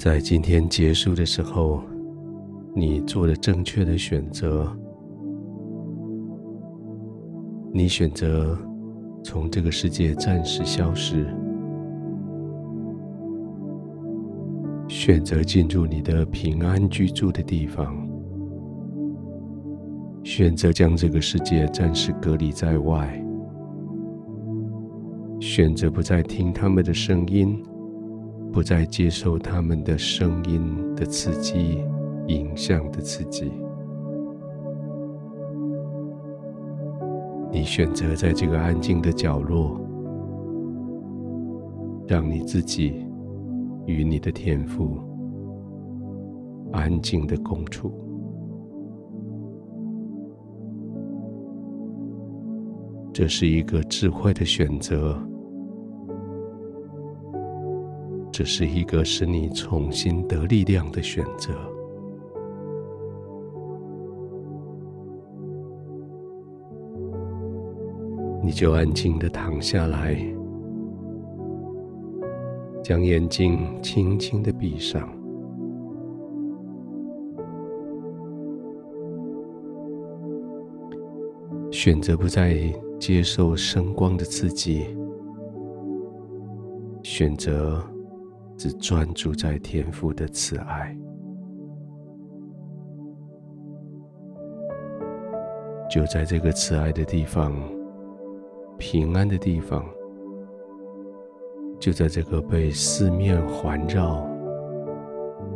[0.00, 1.82] 在今天结束的时候，
[2.74, 4.66] 你做了正确的选择。
[7.70, 8.56] 你选择
[9.22, 11.26] 从这个世界暂时消失，
[14.88, 17.94] 选择进入你的平安居住的地方，
[20.24, 23.22] 选择将这个世界暂时隔离在外，
[25.40, 27.62] 选择不再听他们的声音，
[28.52, 30.60] 不再接受他们的声音
[30.96, 31.84] 的刺激、
[32.26, 33.50] 影像的刺激。
[37.52, 39.80] 你选择在这个安静的角落，
[42.06, 43.06] 让你自己
[43.86, 44.98] 与你的天赋
[46.72, 47.92] 安静的共处。
[53.12, 55.18] 这是一个智慧的选择，
[58.40, 61.52] 这是一个使你重新得力量的选择。
[68.42, 70.16] 你就安静的躺下来，
[72.82, 75.06] 将眼睛轻轻的闭上，
[81.70, 82.56] 选择不再
[82.98, 84.86] 接受声光的刺激，
[87.02, 87.84] 选择
[88.60, 90.94] 只专注在天父的慈爱，
[95.88, 97.54] 就在这个慈爱的地方。
[98.76, 99.82] 平安的地方，
[101.78, 104.28] 就在这个被四面环绕、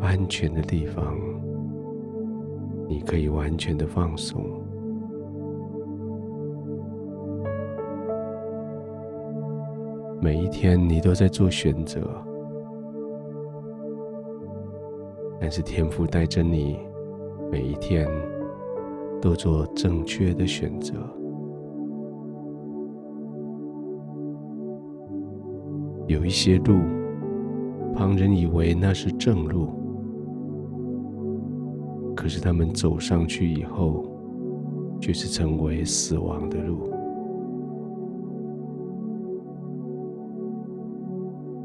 [0.00, 1.16] 安全的地方，
[2.88, 4.44] 你可以完全的放松。
[10.20, 12.20] 每一天你都在做选择，
[15.40, 16.78] 但是天父带着你，
[17.50, 18.08] 每一天
[19.20, 20.94] 都做正确的选择。
[26.06, 26.78] 有一些路，
[27.94, 29.68] 旁人以为那是正路，
[32.16, 34.04] 可是他们走上去以后，
[35.00, 36.90] 却是成为死亡的路。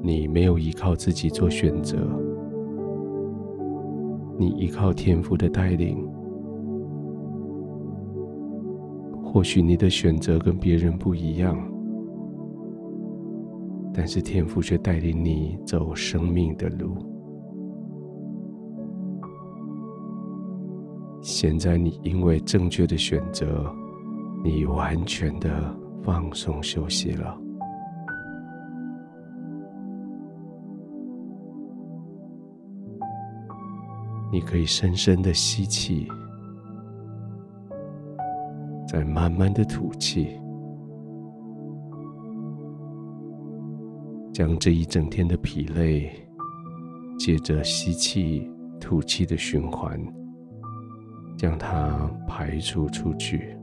[0.00, 1.98] 你没有依靠自己做选择，
[4.38, 5.98] 你依靠天父的带领。
[9.22, 11.58] 或许你的选择跟别人不一样。
[13.92, 16.96] 但是天父却带领你走生命的路。
[21.20, 23.70] 现在你因为正确的选择，
[24.44, 27.38] 你完全的放松休息了。
[34.38, 36.06] 你可以深深的吸气，
[38.86, 40.38] 再慢慢的吐气。
[44.32, 46.12] 将这一整天的疲累，
[47.18, 48.48] 借着吸气、
[48.78, 50.00] 吐气的循环，
[51.36, 53.56] 将它排除出去。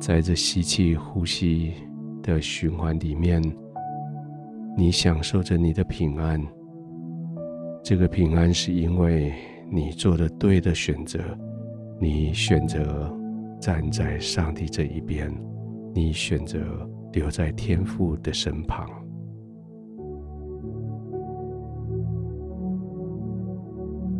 [0.00, 1.74] 在这吸气、呼吸
[2.24, 3.40] 的循环里面，
[4.76, 6.40] 你享受着你的平安。
[7.82, 9.32] 这个平安是因为
[9.70, 11.18] 你做的对的选择，
[12.00, 13.12] 你选择。
[13.60, 15.32] 站在上帝这一边，
[15.94, 16.58] 你选择
[17.12, 18.86] 留在天父的身旁，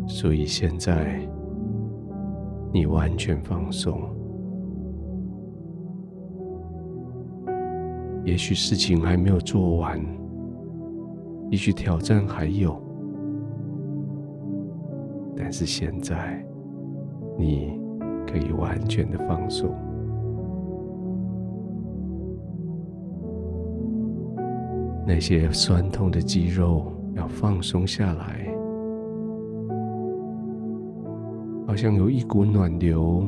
[0.07, 1.19] 所以现在
[2.73, 4.01] 你完全放松。
[8.23, 10.03] 也许事情还没有做完，
[11.55, 12.77] 也许挑战还有，
[15.37, 16.45] 但是现在
[17.39, 17.79] 你。
[18.27, 19.73] 可以完全的放松，
[25.07, 28.45] 那些酸痛的肌肉要放松下来，
[31.65, 33.25] 好像有一股暖流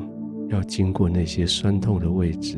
[0.49, 2.57] 要经过那些酸痛的位置，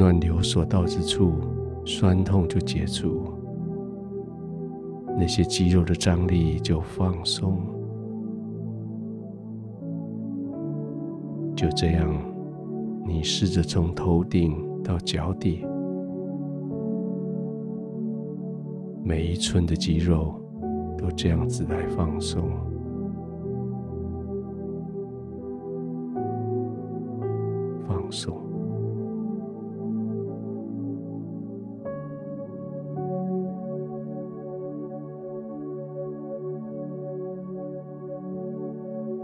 [0.00, 1.34] 暖流所到之处，
[1.84, 3.22] 酸痛就解除，
[5.18, 7.58] 那些肌肉的张力就放松。
[11.54, 12.10] 就这样，
[13.06, 15.66] 你试着从头顶到脚底，
[19.04, 20.34] 每一寸的肌肉
[20.96, 22.44] 都这样子来放松，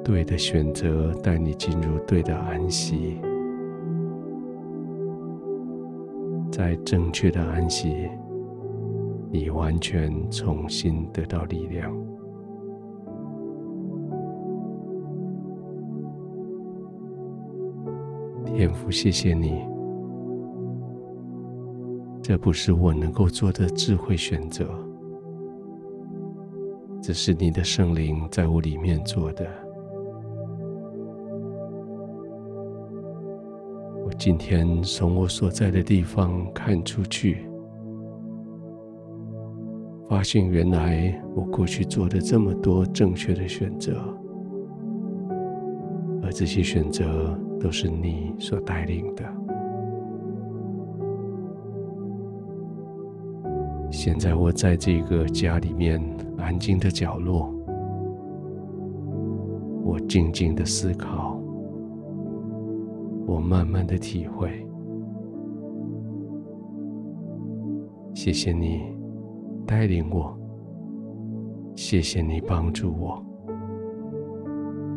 [0.06, 3.18] 对的选择带你进入对的安息，
[6.48, 8.08] 在正确的安息，
[9.32, 11.92] 你完全重新得到力量。
[18.44, 19.60] 天父，谢谢你，
[22.22, 24.68] 这不是我能够做的智慧选择，
[27.02, 29.65] 这是你的圣灵在我里面做的。
[34.18, 37.46] 今天从我所在的地方看出去，
[40.08, 43.92] 发现原来我过去做的这么多正确的选择，
[46.22, 49.24] 而这些选择都是你所带领的。
[53.90, 56.02] 现在我在这个家里面
[56.38, 57.54] 安静的角落，
[59.84, 61.35] 我静静的思考，
[63.26, 64.66] 我慢慢的体会。
[68.14, 68.96] 谢谢你。
[69.68, 70.32] 带领我，
[71.74, 73.20] 谢谢你帮助我，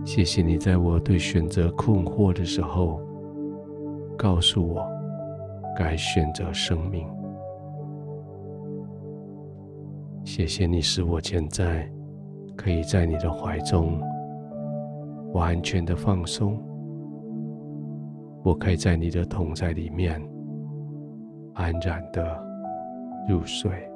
[0.06, 3.02] 谢谢你在我对选择困惑的时候，
[4.16, 4.88] 告诉我
[5.76, 7.08] 该选择生命。
[10.24, 11.92] 谢谢你使我现在
[12.56, 14.00] 可以在你的怀中
[15.34, 16.62] 完全的放松，
[18.50, 20.20] 我可以在你的同在里面
[21.54, 22.44] 安然的
[23.28, 23.89] 入睡。